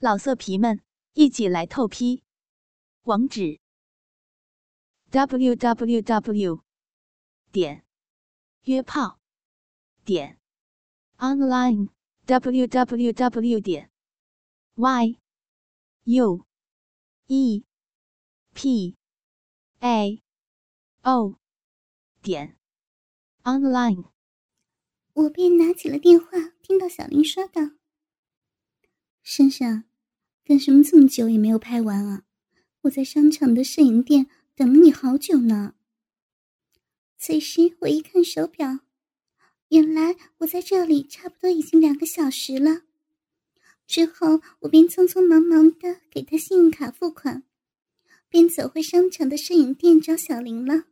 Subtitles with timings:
[0.00, 0.80] 老色皮们，
[1.14, 2.22] 一起来透批！
[3.02, 3.58] 网址
[5.10, 6.62] ：w w w
[7.50, 7.84] 点
[8.62, 9.18] 约炮
[10.04, 10.38] 点
[11.16, 11.88] online
[12.26, 13.90] w w w 点
[14.76, 15.18] y
[16.04, 16.46] u
[17.26, 17.64] e
[18.54, 18.96] p
[19.80, 20.22] a
[21.02, 21.40] o
[22.22, 22.56] 点
[23.42, 24.12] online。
[25.14, 26.28] 我便拿起了电话，
[26.62, 27.62] 听到小林说道
[29.24, 29.87] ：“珊珊，
[30.48, 32.22] 干什么这么久也没有拍完啊？
[32.80, 35.74] 我在商场的摄影店等了你好久呢。”
[37.20, 38.78] 此时我一看手表，
[39.68, 42.84] 原来我在这里差不多已经两个小时了。
[43.86, 47.42] 之后我便匆匆忙忙的给他信用卡付款，
[48.30, 50.84] 便走回商场的摄影店找小林了。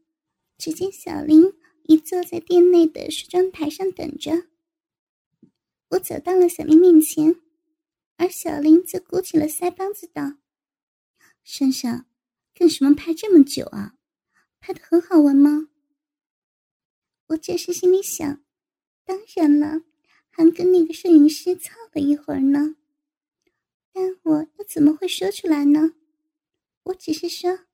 [0.59, 4.49] 只见小林已坐在店内的梳妆台上等着。
[5.89, 7.41] 我走到了小林面前。
[8.17, 10.39] 而小林则鼓起了腮帮子道
[11.45, 12.07] ：“珊珊，
[12.55, 13.95] 干什么拍这么久啊？
[14.59, 15.69] 拍的很好玩吗？”
[17.29, 18.43] 我这时心里想
[19.05, 19.83] ：“当然了，
[20.31, 22.77] 还跟那个摄影师操了一会儿呢。”
[23.93, 25.93] 但我又怎么会说出来呢？
[26.85, 27.67] 我只是说：“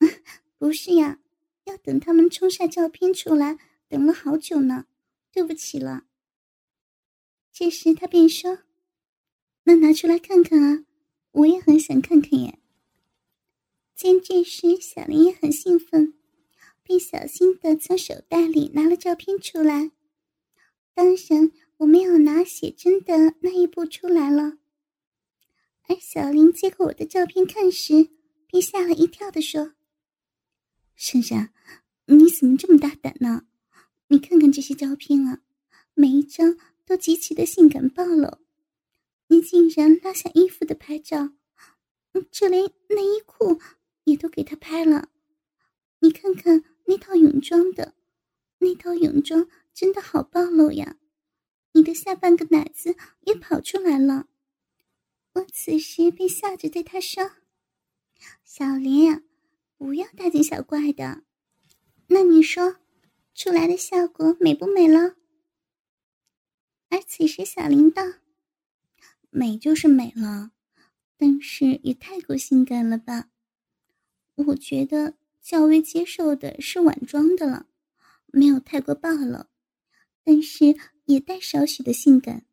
[0.58, 1.20] 不是呀，
[1.64, 4.86] 要等他们冲晒照片出来，等了好久呢，
[5.30, 6.06] 对不起了。”
[7.50, 8.64] 这时他便说。
[9.64, 10.84] 那拿出来看看啊，
[11.32, 12.58] 我也很想看看耶。
[13.94, 16.14] 见这时小林也很兴奋，
[16.82, 19.92] 便小心的从手袋里拿了照片出来。
[20.94, 24.58] 当然，我没有拿写真的那一部出来了。
[25.88, 28.10] 而小林接过我的照片看时，
[28.46, 29.74] 便吓了一跳的说
[30.96, 31.52] ：“珊珊，
[32.06, 33.46] 你怎么这么大胆呢？
[34.08, 35.42] 你看看这些照片啊，
[35.94, 38.38] 每一张都极其的性感暴露。”
[39.32, 41.30] 你竟然拉下衣服的拍照，
[42.30, 43.58] 这连内衣裤
[44.04, 45.08] 也都给他拍了。
[46.00, 47.94] 你看看那套泳装的，
[48.58, 50.98] 那套泳装真的好暴露呀！
[51.72, 54.28] 你的下半个奶子也跑出来了。
[55.32, 57.30] 我此时便笑着对他说
[58.44, 59.24] ：“小林，
[59.78, 61.22] 不要大惊小怪的。
[62.08, 62.76] 那你说，
[63.34, 65.16] 出来的效果美不美了？”
[66.92, 68.02] 而此时小林道。
[69.34, 70.50] 美就是美了，
[71.16, 73.30] 但是也太过性感了吧？
[74.34, 77.66] 我觉得较为接受的是晚装的了，
[78.26, 79.46] 没有太过暴露，
[80.22, 80.76] 但是
[81.06, 82.44] 也带少许的性感。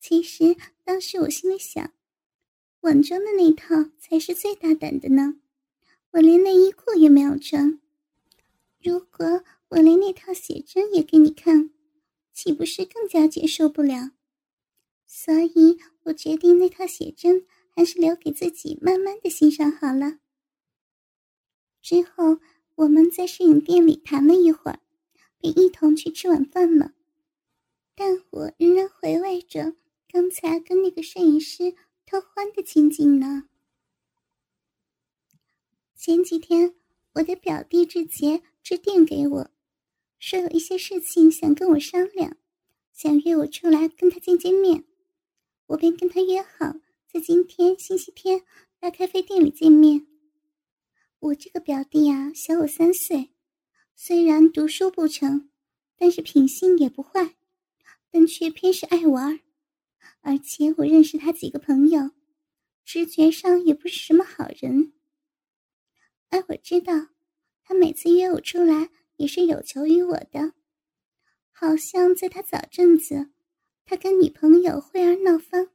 [0.00, 1.92] 其实当时我心里想，
[2.80, 5.40] 晚装的那套才是最大胆的呢。
[6.10, 7.80] 我连内衣裤也没有穿，
[8.82, 11.70] 如果我连那套写真也给你看，
[12.32, 14.10] 岂不是更加接受不了？
[15.18, 20.18] 所以我决定那套写真还是留给自己慢慢的欣赏好了。
[21.80, 22.38] 之后
[22.74, 24.80] 我们在摄影店里谈了一会儿，
[25.38, 26.92] 便一同去吃晚饭了。
[27.94, 29.74] 但我仍然回味着
[30.06, 33.48] 刚才跟那个摄影师偷欢的情景呢。
[35.96, 36.74] 前几天
[37.14, 39.50] 我的表弟志杰致电给我，
[40.18, 42.36] 说有一些事情想跟我商量，
[42.92, 44.84] 想约我出来跟他见见面。
[45.68, 46.76] 我便跟他约好，
[47.12, 48.42] 在今天星期天
[48.80, 50.06] 在咖啡店里见面。
[51.18, 53.32] 我这个表弟啊，小我三岁，
[53.96, 55.50] 虽然读书不成，
[55.96, 57.34] 但是品性也不坏，
[58.12, 59.40] 但却偏是爱玩。
[60.20, 62.12] 而且我认识他几个朋友，
[62.84, 64.92] 直觉上也不是什么好人。
[66.28, 67.08] 而我知道，
[67.64, 70.52] 他每次约我出来也是有求于我的，
[71.50, 73.30] 好像在他早阵子。
[73.88, 75.70] 他跟女朋友慧儿闹翻，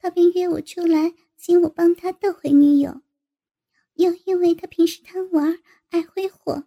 [0.00, 3.00] 他便约我出来，请我帮他斗回女友。
[3.94, 5.60] 又因为他平时贪玩，
[5.90, 6.64] 爱挥霍，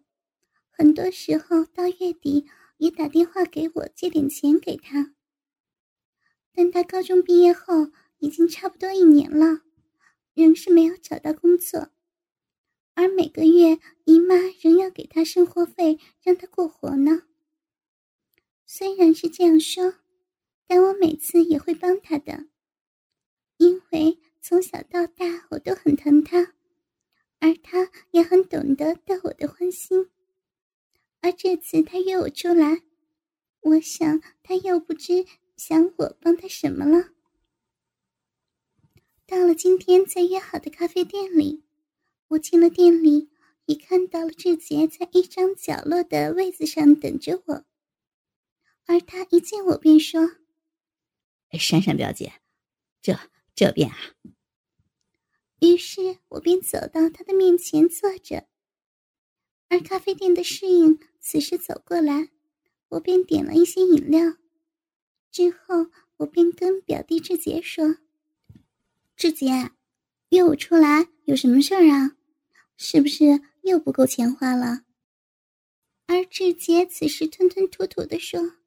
[0.69, 5.13] 很多时候到月底也打电话给我借点钱给他。
[6.53, 9.63] 但他高中毕业后已经差不多一年了，
[10.33, 11.89] 仍是没有找到工作，
[12.94, 17.24] 而每个月姨妈仍要给他生活费，让他过活呢。
[18.65, 19.95] 虽然是这样说。
[20.73, 22.45] 但我每次也会帮他的，
[23.57, 26.53] 因为从小到大我都很疼他，
[27.39, 30.09] 而他也很懂得逗我的欢心。
[31.19, 32.83] 而这次他约我出来，
[33.59, 35.25] 我想他又不知
[35.57, 37.09] 想我帮他什么了。
[39.27, 41.65] 到了今天在约好的咖啡店里，
[42.29, 43.29] 我进了店里，
[43.65, 47.65] 也看到了志杰在一张角落的位子上等着我，
[48.85, 50.38] 而他一见我便说。
[51.59, 52.33] 珊珊表姐，
[53.01, 53.19] 这
[53.53, 53.98] 这边啊。
[55.59, 58.48] 于是我便走到他的面前坐着，
[59.69, 62.30] 而咖啡店的侍应此时走过来，
[62.89, 64.38] 我便点了一些饮料。
[65.30, 65.88] 之后
[66.18, 67.98] 我便跟表弟志杰说
[69.15, 69.71] ：“志杰，
[70.30, 72.18] 约我出来有什么事儿啊？
[72.75, 74.86] 是不是又不够钱花了？”
[76.07, 78.57] 而志杰此时吞吞吐吐的说：“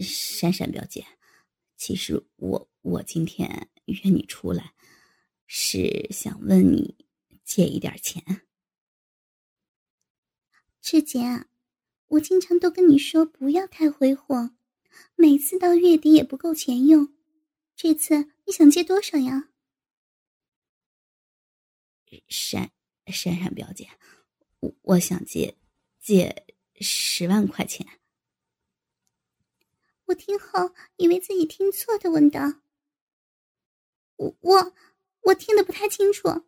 [0.00, 1.06] 珊珊表姐，
[1.84, 4.72] 其实我我今天约你出来。”
[5.46, 6.96] 是想问你
[7.44, 8.24] 借一点钱，
[10.80, 11.44] 志杰，
[12.06, 14.52] 我经常都跟你说不要太挥霍，
[15.14, 17.14] 每次到月底也不够钱用，
[17.76, 19.50] 这次你想借多少呀？
[22.28, 22.72] 珊
[23.08, 23.90] 珊珊表姐，
[24.60, 25.58] 我我想借
[26.00, 26.46] 借
[26.80, 27.86] 十万块钱。
[30.06, 32.60] 我听后以为自己听错的，问道
[34.16, 34.74] ：“我我。”
[35.24, 36.44] 我听得不太清楚，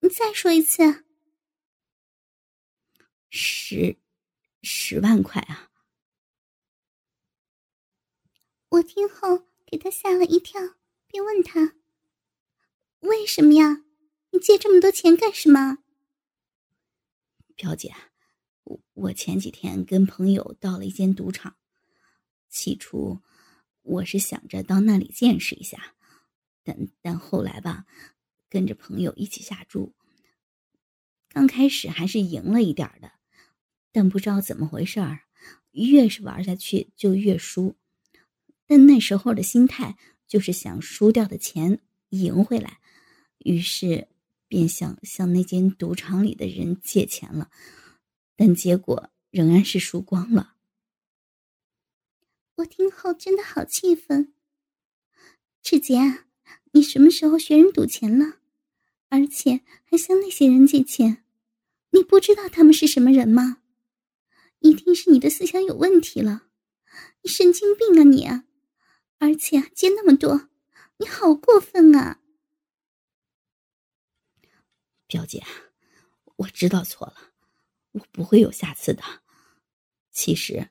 [0.00, 1.04] 你再说一次。
[3.28, 3.98] 十
[4.62, 5.70] 十万块啊！
[8.70, 10.58] 我听后给他吓了一跳，
[11.06, 11.76] 便问他
[13.00, 13.84] ：“为什么呀？
[14.30, 15.80] 你借这么多钱干什么？”
[17.54, 17.94] 表姐，
[18.62, 21.58] 我我前几天跟朋友到了一间赌场，
[22.54, 23.20] 起初
[23.82, 25.94] 我是想着到那里见识一下，
[26.62, 27.84] 但但后来吧。
[28.48, 29.96] 跟着朋友一起下注，
[31.30, 33.10] 刚开始还是赢了一点的，
[33.90, 35.22] 但不知道怎么回事儿，
[35.72, 37.74] 越是玩下去就越输。
[38.64, 39.98] 但那时候的心态
[40.28, 41.80] 就是想输掉的钱
[42.10, 42.78] 赢回来，
[43.38, 44.06] 于是
[44.46, 47.50] 便想向那间赌场里的人借钱了，
[48.36, 50.53] 但结果仍然是输光了。
[52.56, 54.32] 我听后真的好气愤，
[55.60, 56.24] 志杰，
[56.72, 58.38] 你什么时候学人赌钱了？
[59.08, 61.24] 而且还向那些人借钱，
[61.90, 63.62] 你不知道他们是什么人吗？
[64.60, 66.48] 一定是你的思想有问题了，
[67.22, 68.44] 你神经病啊你啊！
[69.18, 70.48] 而且借那么多，
[70.98, 72.20] 你好过分啊！
[75.06, 75.44] 表姐，
[76.36, 77.32] 我知道错了，
[77.92, 79.02] 我不会有下次的。
[80.10, 80.70] 其实，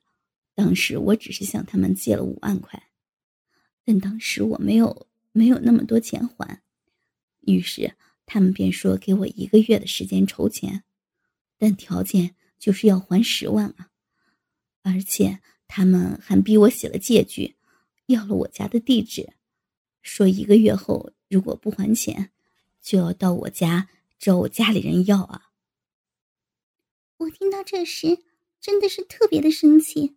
[0.56, 2.90] 当时我只是向他们借了五万块，
[3.84, 6.62] 但当时我没有没有那么多钱还，
[7.42, 7.96] 于是。
[8.26, 10.86] 他们便说给我一个月的时间筹钱，
[11.58, 13.90] 但条件就是要还十万啊！
[14.82, 17.58] 而且他们还逼我写了借据，
[18.06, 19.34] 要了我家的地址，
[20.02, 22.32] 说一个月后如果不还钱，
[22.82, 25.52] 就要到我家找我家里人要啊！
[27.18, 28.20] 我听到这时
[28.62, 30.16] 真的是特别的生气，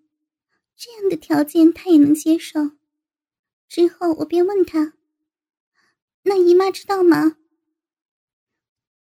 [0.76, 2.72] 这样的条件他也能接受。
[3.66, 4.94] 之后我便问他
[6.22, 7.38] ：“那姨妈知道吗？”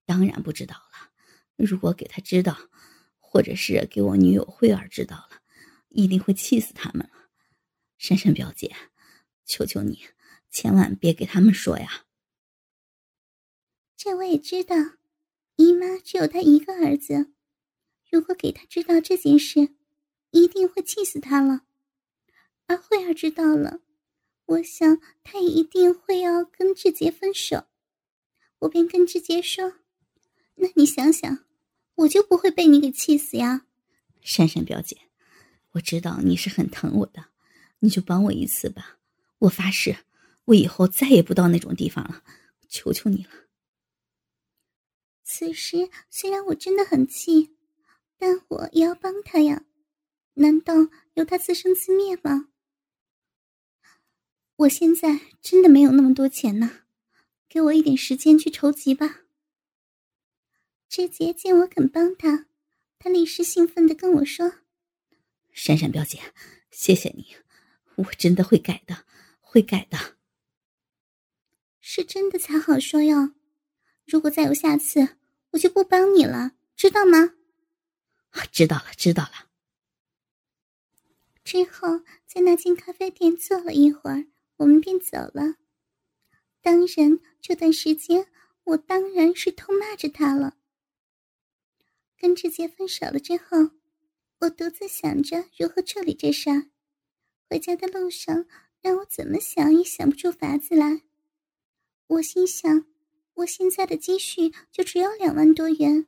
[0.07, 1.11] 当然不知道了。
[1.57, 2.69] 如果给他知道，
[3.19, 5.41] 或者是给我女友慧儿知道了，
[5.89, 7.31] 一定会气死他们了。
[7.97, 8.75] 珊珊表姐，
[9.47, 10.05] 求求你，
[10.51, 12.05] 千万别给他们说呀。
[13.97, 14.77] 这我也知道，
[15.57, 17.33] 姨妈只有她一个儿子，
[18.11, 19.75] 如果给他知道这件事，
[20.41, 21.63] 一定会气死他了。
[22.67, 23.81] 而慧儿知道了，
[24.47, 27.65] 我想她也一定会要跟志杰分手。
[28.61, 29.75] 我便跟志杰说。
[30.57, 31.45] 那你想想，
[31.97, 33.67] 我就不会被你给气死呀，
[34.21, 34.97] 珊珊表姐，
[35.73, 37.27] 我知道你是很疼我的，
[37.81, 38.99] 你就帮我一次吧，
[39.41, 39.97] 我发誓，
[40.45, 42.23] 我以后再也不到那种地方了，
[42.69, 43.31] 求求你了。
[45.25, 47.57] 此时虽然我真的很气，
[48.17, 49.65] 但我也要帮他呀，
[50.35, 50.75] 难道
[51.15, 52.49] 由他自生自灭吗？
[54.57, 56.83] 我现在真的没有那么多钱呢，
[57.49, 59.23] 给我一点时间去筹集吧。
[60.89, 62.47] 志杰见我肯帮他，
[62.99, 64.61] 他立时兴奋的跟我说
[65.53, 66.21] ：“珊珊表姐，
[66.71, 67.37] 谢谢你，
[67.97, 69.05] 我真的会改的，
[69.41, 70.17] 会改的。
[71.81, 73.35] 是真的才好说哟。
[74.05, 75.17] 如果再有下次，
[75.51, 77.35] 我就不帮你了，知道吗
[78.53, 79.51] ？”“知道了，知道了。”
[81.45, 85.57] 之后在那间咖啡店坐了一会儿，我们便走了。
[86.63, 88.27] 当然，这段时间
[88.65, 90.57] 我当然是痛骂着他了。
[92.17, 93.71] 跟志杰分手了之后，
[94.41, 96.71] 我独自想着如何处理这事儿。
[97.51, 98.47] 回家的路上，
[98.81, 101.03] 让我怎么想也想不出法子来。
[102.07, 102.87] 我心想，
[103.35, 106.07] 我现在的积蓄就只有两万多元，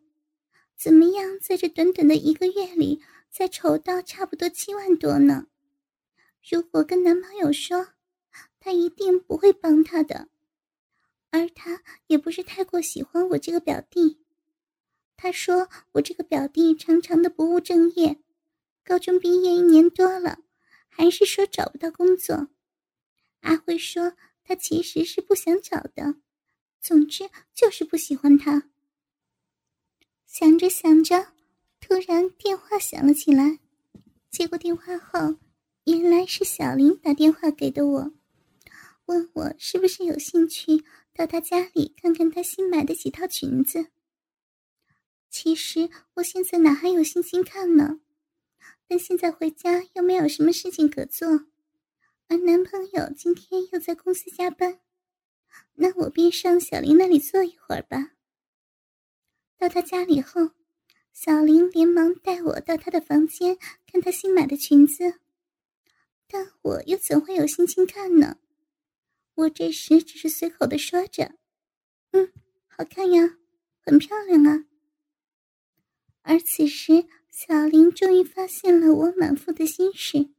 [0.78, 3.02] 怎么样在这短短的一个月里
[3.36, 5.48] 再筹到差不多七万多呢？
[6.42, 7.88] 如果跟男朋友说，
[8.58, 10.30] 他一定不会帮他的。
[11.28, 14.24] 而他也不是太过喜欢我这个表弟。
[15.18, 18.18] 他说我这个表弟常常的不务正业，
[18.82, 20.38] 高中毕业一年多了，
[20.88, 22.48] 还是说找不到工作。
[23.40, 24.14] 阿辉说
[24.44, 26.14] 他其实是不想找的，
[26.80, 28.70] 总之就是不喜欢他。
[30.24, 31.34] 想着想着，
[31.80, 33.58] 突然电话响了起来。
[34.30, 35.36] 接过电话后，
[35.84, 38.12] 原来是小林打电话给的我，
[39.06, 43.86] 问我是不是有兴趣到他家里看看他新买的几套裙子。
[45.30, 48.00] 其实我现在哪还有心情看呢？
[48.88, 51.46] 但现在回家又没有什么事情可做，
[52.28, 54.80] 而男朋友今天又在公司加班，
[55.74, 58.12] 那我便上小林那里坐一会儿吧。
[59.58, 60.50] 到他家里后，
[61.18, 63.56] 小林连忙带我到他的房间
[63.86, 65.18] 看他新买的裙子，
[66.28, 68.36] 但我又怎会有心情看呢？
[69.34, 71.38] 我这时只是随口的说着
[72.12, 72.30] ：“嗯，
[72.66, 73.38] 好看呀，
[73.80, 74.66] 很漂亮啊。”
[76.20, 80.34] 而此时，小林终于发现了我满腹的心事，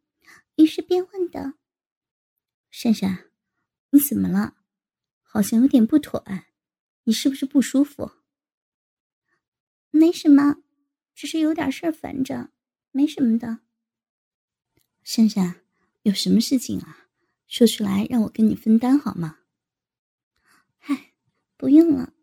[0.57, 1.53] 于是便问道
[2.69, 3.31] ：“珊珊，
[3.89, 4.55] 你怎么了？
[5.23, 6.51] 好像有点不妥哎，
[7.05, 8.11] 你是不是不舒服
[9.89, 10.61] ？”“没什么，
[11.17, 12.51] 只是有点事儿烦着，
[12.91, 13.61] 没什么的。
[15.01, 15.61] ”“珊珊，
[16.03, 17.07] 有什么事情啊？
[17.47, 19.39] 说出来让我跟你分担好吗
[20.77, 21.13] ？”“嗨，
[21.57, 22.13] 不用了，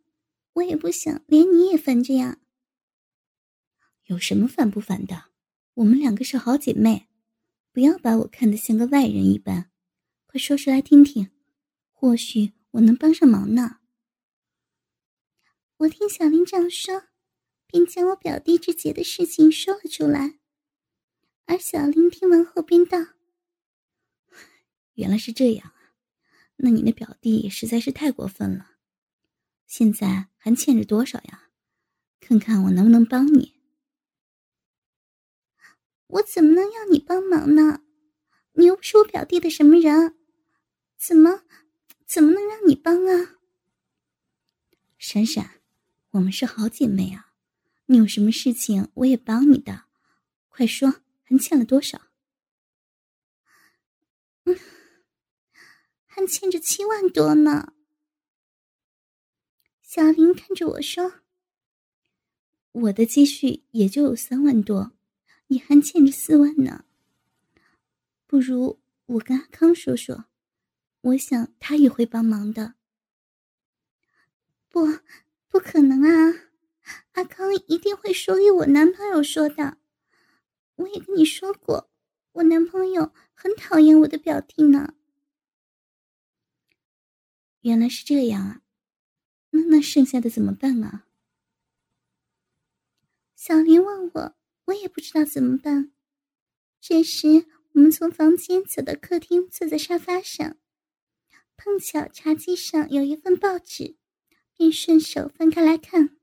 [0.53, 2.39] 我也不想连你也烦着呀。”
[4.07, 5.25] 有什么烦不烦的？
[5.75, 7.09] 我们两个是好姐妹，
[7.73, 9.73] 不要把我看得像个外人一般。
[10.27, 11.33] 快说出来听听，
[11.91, 13.81] 或许我能帮上忙呢。
[15.79, 17.09] 我听小林这样说，
[17.75, 20.39] 便将我表弟之节的事情说了出来。
[21.47, 22.99] 而小林听完后便道
[24.95, 25.97] ：“原来是这样啊，
[26.55, 28.77] 那你那表弟实在是太过分了。
[29.67, 31.51] 现在还欠着多少呀？
[32.21, 33.55] 看看我能不能帮你。”
[36.07, 37.83] 我怎么能要你帮忙呢？
[38.53, 40.17] 你又不是我表弟的什么人，
[40.97, 41.43] 怎么
[42.07, 43.41] 怎么能让你帮啊？
[44.97, 45.61] 闪闪，
[46.11, 47.24] 我们是好姐妹啊，
[47.87, 49.85] 你有什么事情我也帮你的，
[50.49, 52.01] 快说，还欠了多少？
[54.45, 54.59] 嗯，
[56.07, 57.73] 还欠着七万多呢。
[59.83, 61.21] 小林看着我说
[62.73, 64.93] ：“我的积蓄也就有三万多。”
[65.49, 66.87] 你还欠着四万呢，
[68.27, 70.25] 不如我跟阿康说说，
[71.03, 72.77] 我想他也会帮忙的。
[74.71, 75.01] 不，
[75.49, 76.54] 不可能啊！
[77.15, 79.79] 阿康一定会说给我男朋友说的。
[80.77, 81.91] 我也跟你说过，
[82.33, 84.95] 我男朋友很讨厌我的表弟呢。
[87.63, 88.63] 原来是这样啊，
[89.51, 91.07] 那那剩下的怎么办啊？
[93.35, 94.37] 小林问我。
[94.67, 95.93] 我也不知道怎么办。
[96.81, 100.57] 这时，我们从房间走到客厅，坐在沙发上，
[101.55, 103.99] 碰巧茶几上有一份报纸，
[104.57, 106.17] 便顺手翻开来看，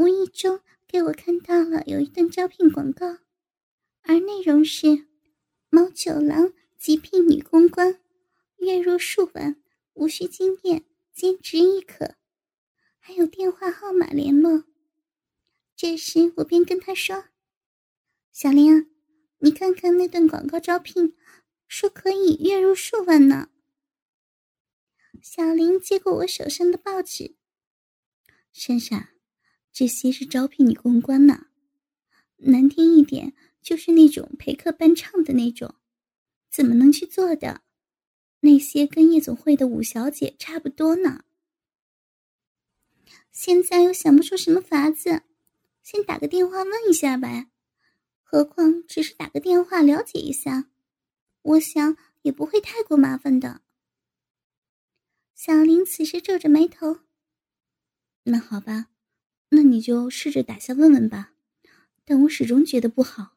[0.00, 3.18] 无意中给我看到了有一段招聘广告，
[4.00, 5.06] 而内容是：
[5.68, 8.00] 某酒廊急聘女公关，
[8.56, 12.14] 月入数万，无需经验，兼职亦可，
[12.98, 14.64] 还有电话号码联络。
[15.76, 17.26] 这时，我便跟他说。
[18.32, 18.90] 小林，
[19.40, 21.14] 你看看那段广告招聘，
[21.68, 23.50] 说可以月入数万呢。
[25.20, 27.36] 小林接过我手上的报纸，
[28.50, 29.10] 珊珊，
[29.72, 31.46] 这些是招聘女公关呢，
[32.36, 35.74] 难听一点就是那种陪客伴唱的那种，
[36.50, 37.62] 怎么能去做的？
[38.40, 41.24] 那些跟夜总会的五小姐差不多呢。
[43.30, 45.22] 现在又想不出什么法子，
[45.82, 47.50] 先打个电话问一下呗。
[48.22, 50.70] 何况只是打个电话了解一下，
[51.42, 53.60] 我想也不会太过麻烦的。
[55.34, 57.00] 小林此时皱着眉头。
[58.24, 58.86] 那好吧，
[59.50, 61.34] 那你就试着打下问问吧。
[62.04, 63.36] 但我始终觉得不好。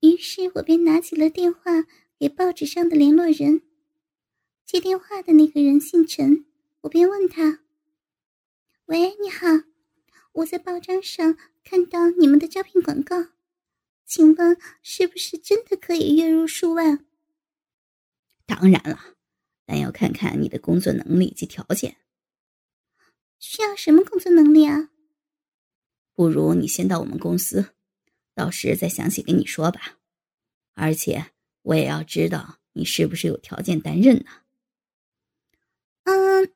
[0.00, 1.86] 于是我便拿起了电话
[2.18, 3.62] 给报纸上的联络人。
[4.66, 6.44] 接电话的那个人姓陈，
[6.82, 7.60] 我便问他
[8.86, 9.46] ：“喂，你好，
[10.32, 13.30] 我在报章上。”看到你们的招聘广告，
[14.04, 17.04] 请问是不是真的可以月入数万？
[18.46, 19.16] 当然了，
[19.64, 21.96] 但要看看你的工作能力及条件。
[23.38, 24.90] 需要什么工作能力啊？
[26.14, 27.74] 不如你先到我们公司，
[28.34, 29.98] 到时再详细跟你说吧。
[30.74, 34.30] 而且我也要知道你是不是有条件担任呢？
[36.04, 36.12] 啊，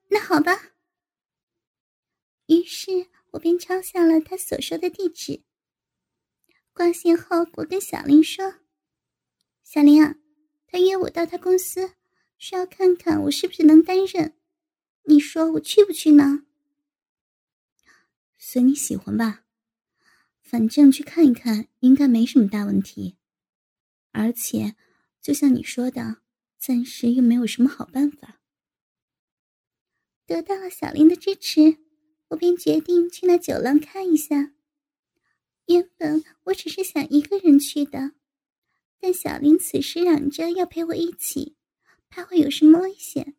[0.09, 0.73] 那好吧。
[2.47, 5.43] 于是我便抄下了他所说的地址。
[6.73, 8.55] 挂线后，我跟小林说
[9.63, 10.17] ：“小林啊，
[10.67, 11.93] 他约我到他公司，
[12.39, 14.37] 是要看看我是不是能担任。
[15.05, 16.47] 你说我去不去呢？”
[18.43, 19.45] 随你喜欢吧，
[20.41, 23.19] 反正去看一看应该没什么大问题。
[24.13, 24.75] 而且，
[25.21, 26.23] 就像你说的，
[26.59, 28.41] 暂时又没有什么好办法。
[30.25, 31.77] 得到了小林的支持，
[32.29, 34.55] 我便决定去那酒廊看一下。
[35.67, 38.13] 原本我只是想一个人去的，
[38.99, 41.57] 但小林此时嚷着要陪我一起，
[42.09, 43.37] 怕会有什么危险。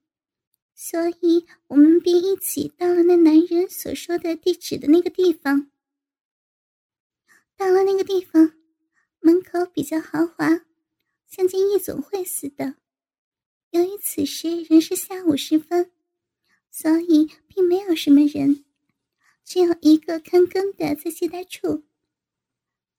[0.84, 5.70] 所以，我们便一起到了那男人所说的地址的那个地方。
[7.56, 8.56] 到了那个地方，
[9.20, 10.66] 门口比较豪华，
[11.28, 12.78] 像进夜总会似的。
[13.70, 15.92] 由于此时仍是下午时分，
[16.72, 18.66] 所以并没有什么人，
[19.46, 21.84] 只有一个看更的在接待处。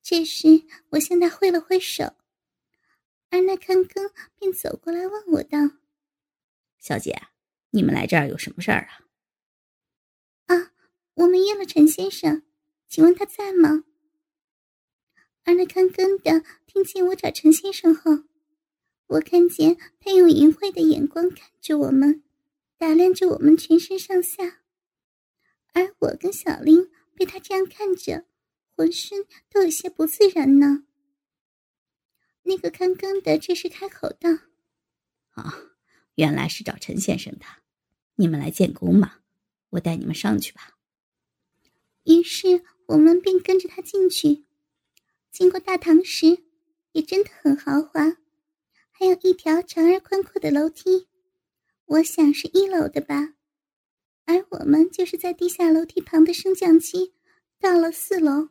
[0.01, 2.15] 这时，我向他挥了挥手，
[3.31, 4.09] 而那看更
[4.39, 5.59] 便走过来问我道
[6.79, 7.21] ：“小姐。”
[7.75, 8.87] 你们来这儿有什么事儿
[10.47, 10.55] 啊？
[10.55, 10.73] 啊，
[11.15, 12.43] 我们约了陈先生，
[12.87, 13.85] 请问他在吗？
[15.45, 18.25] 而那看更的听见我找陈先生后，
[19.07, 22.23] 我看见他用淫秽的眼光看着我们，
[22.77, 24.61] 打量着我们全身上下，
[25.73, 28.27] 而我跟小林被他这样看着，
[28.77, 30.85] 浑身都有些不自然呢。
[32.43, 34.29] 那个看更的这时开口道
[35.33, 35.55] ：“啊，
[36.17, 37.47] 原来是找陈先生的。”
[38.23, 39.15] 你们来建功嘛，
[39.71, 40.79] 我带你们上去吧。
[42.05, 44.45] 于是我们便跟着他进去。
[45.33, 46.45] 经过大堂时，
[46.93, 48.19] 也真的很豪华，
[48.93, 51.09] 还有一条长而宽阔的楼梯，
[51.85, 53.35] 我想是一楼的吧。
[54.27, 57.15] 而我们就是在地下楼梯旁的升降机
[57.59, 58.51] 到了四楼，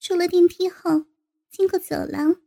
[0.00, 1.04] 出了电梯后，
[1.48, 2.40] 经过走廊，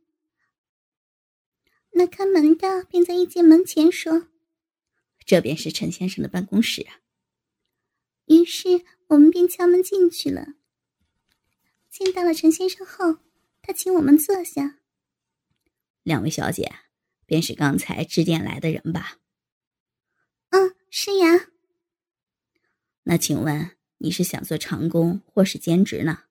[1.92, 4.28] 那看门的便在一间门前说。
[5.24, 7.00] 这便是陈先生的办公室啊。
[8.26, 10.54] 于是我们便敲门进去了。
[11.90, 13.18] 见到了陈先生后，
[13.60, 14.78] 他请我们坐下。
[16.02, 16.72] 两位小姐，
[17.26, 19.18] 便是刚才致电来的人吧？
[20.50, 21.48] 嗯，是呀。
[23.02, 26.24] 那请问你是想做长工或是兼职呢？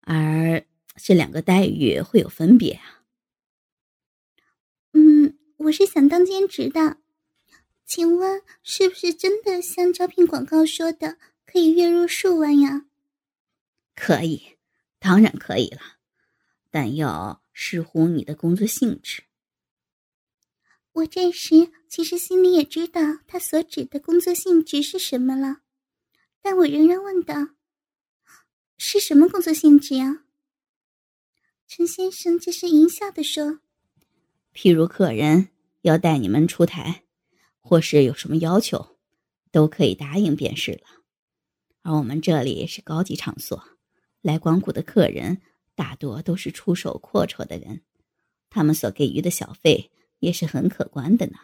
[0.00, 3.04] 而这两个待遇会有分别啊？
[4.92, 6.98] 嗯，我是想当兼职的。
[7.86, 12.86] 请问是不是真的像招聘广告说的，可以月入数万呀？
[13.94, 14.56] 可以，
[14.98, 15.80] 当然可以了，
[16.70, 19.24] 但要视乎你的工作性质。
[20.92, 25.58] 我这时其实心里也知道他所指的工作性质是什么了，
[26.40, 27.50] 但我仍然问道
[28.78, 30.24] ：“是什么工作性质呀？”
[31.68, 33.60] 陈先生这是淫笑的说
[34.54, 35.50] ：“譬如客人
[35.82, 37.02] 要带你们出台。”
[37.66, 38.98] 或是有什么要求，
[39.50, 41.02] 都可以答应便是了。
[41.80, 43.64] 而我们这里是高级场所，
[44.20, 45.40] 来光顾的客人
[45.74, 47.82] 大多都是出手阔绰的人，
[48.50, 51.38] 他们所给予的小费也是很可观的呢。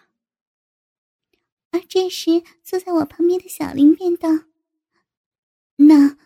[1.70, 4.28] 而这时，坐在我旁边的小林便道
[5.76, 6.18] ：“那，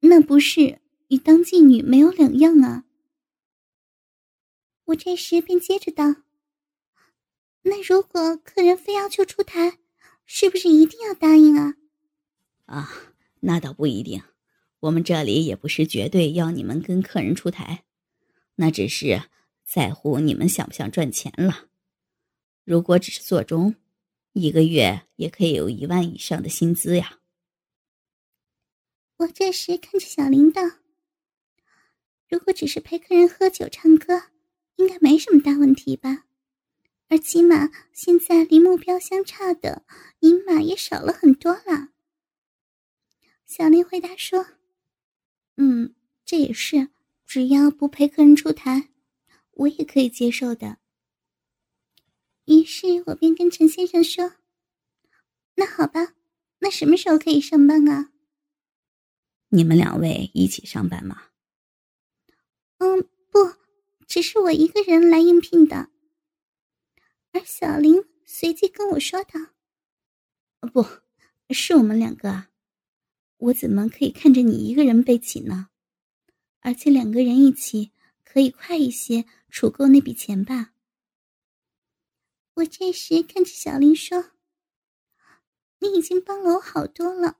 [0.00, 2.86] 那不是与当妓女没有两样啊？”
[4.86, 6.22] 我这时便接着道。
[7.62, 9.78] 那如果客人非要求出台，
[10.26, 11.74] 是不是一定要答应啊？
[12.66, 12.90] 啊，
[13.40, 14.22] 那倒不一定。
[14.80, 17.84] 我们这里也不是绝对要你们跟客人出台，
[18.56, 19.22] 那只是
[19.64, 21.68] 在乎你们想不想赚钱了。
[22.64, 23.76] 如果只是做钟，
[24.32, 27.20] 一个月也可以有一万以上的薪资呀。
[29.18, 30.62] 我这时看着小林道
[32.28, 34.22] ：“如果只是陪客人喝酒唱歌，
[34.76, 36.24] 应该没什么大问题吧？”
[37.12, 39.84] 而起码现在离目标相差的
[40.20, 41.90] 银马也少了很多了。
[43.44, 44.46] 小林回答说
[45.58, 45.94] ：“嗯，
[46.24, 46.88] 这也是，
[47.26, 48.88] 只要不陪客人出台，
[49.50, 50.78] 我也可以接受的。”
[52.48, 54.36] 于是我便跟陈先生说
[55.56, 56.14] ：“那好吧，
[56.60, 58.10] 那什么时候可以上班啊？”
[59.52, 61.24] 你们两位一起上班吗？
[62.78, 63.52] 嗯，不，
[64.08, 65.91] 只是我一个人来应聘的。
[67.32, 69.40] 而小林随即跟我说道
[70.72, 70.86] ：“不
[71.52, 72.50] 是我们两个啊，
[73.38, 75.70] 我怎么可以看着你一个人背起呢？
[76.60, 77.92] 而且两个人一起
[78.22, 80.74] 可以快一些储够那笔钱吧。”
[82.54, 84.32] 我这时看着小林说
[85.80, 87.38] ：“你已经帮了我好多了，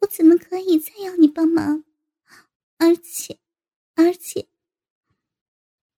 [0.00, 1.84] 我怎么可以再要你帮忙？
[2.78, 3.38] 而且，
[3.94, 4.48] 而且，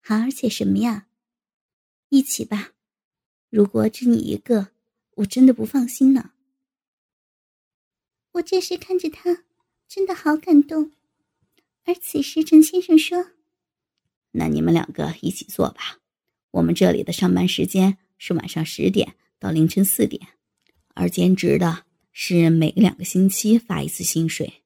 [0.00, 1.06] 好，而且什么呀？
[2.08, 2.72] 一起吧。
[3.50, 4.68] 如果只你一个，
[5.16, 6.30] 我真的不放心呢。
[8.32, 9.44] 我这时看着他，
[9.88, 10.92] 真的好感动。
[11.84, 13.32] 而此时，陈先生说
[14.32, 15.98] ：“那你们两个一起做吧。
[16.52, 20.28] 我们这里的上班时间是晚上十点到凌晨四点，
[20.94, 24.62] 而兼职的是每两个星期发一次薪水，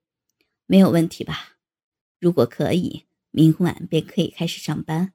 [0.67, 1.57] 没有问题吧？
[2.21, 5.15] 如果可以，明晚便可以开始上班。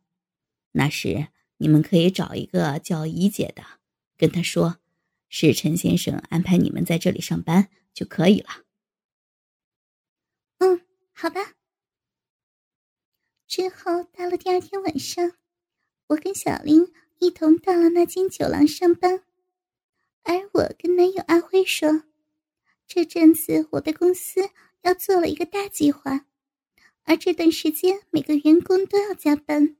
[0.72, 1.28] 那时
[1.60, 3.64] 你们可以找一个叫怡姐的，
[4.18, 4.80] 跟她说，
[5.30, 8.66] 是陈先生安排你们在这里上班就可以了。”
[10.60, 10.82] 嗯，
[11.14, 11.54] 好吧。
[13.48, 15.34] 之后到了第二天晚上，
[16.08, 19.24] 我跟小林一同到了那间酒廊上班，
[20.24, 22.04] 而我跟男友阿辉说，
[22.88, 24.50] 这阵子我的公司
[24.82, 26.26] 要做了一个大计划，
[27.04, 29.76] 而这段时间每个员工都要加班，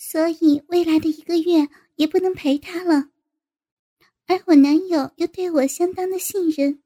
[0.00, 3.10] 所以未来的一个月也不能陪他了。
[4.26, 6.82] 而我男友又对我相当的信任，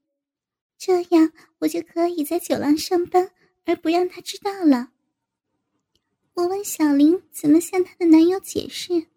[0.79, 3.31] 这样我就可以在酒廊上班，
[3.65, 4.93] 而不让他知道了。
[6.35, 9.09] 我问小林怎么向她的男友解释，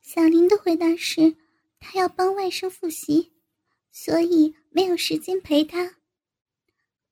[0.00, 1.36] 小林的回答是，
[1.80, 3.32] 她要帮外甥复习，
[3.90, 5.96] 所以没有时间陪他。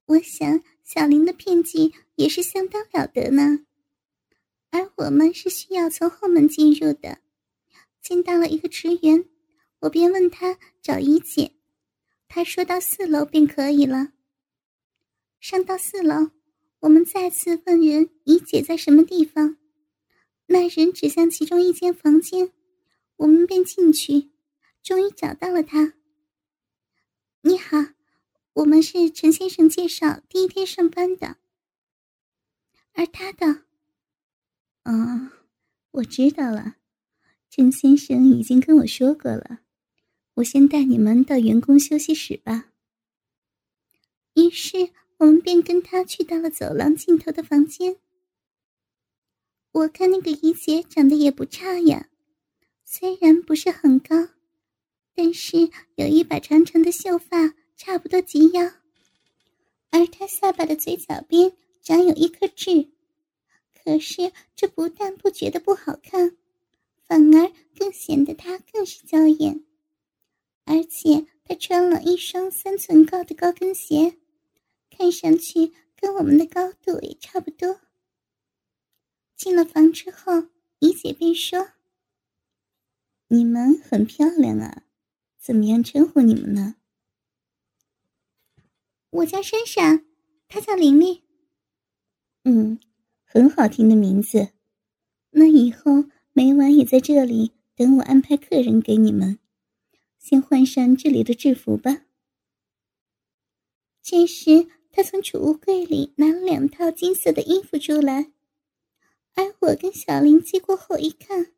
[0.06, 3.66] 我想小林的骗技也是相当了得呢。
[4.70, 7.18] 而我们是需要从后门进入的，
[8.00, 9.28] 见到了一个职员，
[9.80, 11.52] 我便问他找怡姐，
[12.28, 14.12] 他说到四楼便可以了。
[15.40, 16.30] 上到四楼。
[16.80, 19.58] 我们再次问人怡姐在什么地方，
[20.46, 22.52] 那人指向其中一间房间，
[23.16, 24.30] 我们便进去，
[24.82, 25.92] 终于找到了她。
[27.42, 27.76] 你好，
[28.54, 31.36] 我们是陈先生介绍第一天上班的，
[32.94, 33.64] 而他的……
[36.00, 36.76] 我知道了，
[37.50, 39.60] 陈先生已经跟我说过了。
[40.34, 42.72] 我先带你们到员工休息室吧。
[44.34, 44.90] 于是。
[45.20, 47.98] 我们便跟他去到了走廊尽头的房间。
[49.70, 52.08] 我看那个怡姐长得也不差呀，
[52.86, 54.30] 虽然不是很高，
[55.14, 58.62] 但是有一把长长的秀发，差不多及腰，
[59.90, 62.88] 而她下巴的嘴角边长有一颗痣。
[63.84, 66.36] 可是这不但不觉得不好看，
[67.06, 69.64] 反而更显得她更是娇艳。
[70.64, 74.16] 而且她穿了一双三寸高的高跟鞋。
[74.92, 77.80] 看上去跟我们的高度也差不多。
[79.34, 80.48] 进了房之后，
[80.80, 81.70] 怡姐便说
[83.28, 84.82] ：“你们很漂亮啊，
[85.38, 86.74] 怎么样称呼你们呢？”
[89.08, 90.04] 我叫珊珊，
[90.48, 91.22] 她叫玲玲。
[92.44, 92.78] 嗯，
[93.32, 94.48] 很好听的名字。
[95.30, 99.38] 那以后每晚也在这里等我安排客人给你们。
[100.18, 102.02] 先换上这里的制服吧。
[104.02, 104.66] 这时。
[104.92, 108.32] 他从储物柜里拿了两套金色的衣服出来，
[109.34, 111.52] 而我跟小林接过后一看，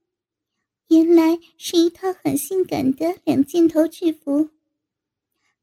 [0.88, 4.50] 原来是一套很性感的两件头制服。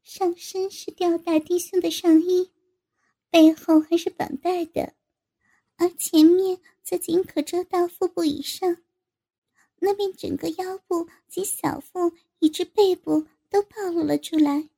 [0.02, 2.50] 上身是吊带低胸的上衣，
[3.30, 4.94] 背后还是绑带的，
[5.80, 8.76] 而前面则仅可遮到腹部以上，
[9.80, 14.68] 那边整个腰部及小腹以至背部都暴露了出来，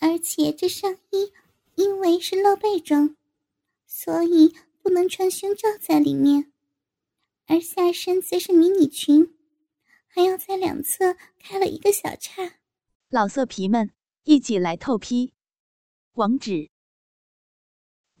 [0.00, 1.32] 而且这上衣。
[1.76, 3.16] 因为是露背装，
[3.84, 6.52] 所以不能穿胸罩在里面，
[7.46, 9.34] 而下身则是迷你裙，
[10.06, 12.60] 还要在两侧开了一个小叉。
[13.08, 13.90] 老色皮们，
[14.22, 15.34] 一起来透批！
[16.12, 16.70] 网址